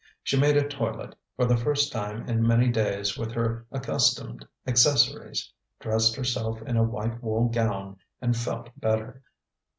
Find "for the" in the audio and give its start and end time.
1.35-1.55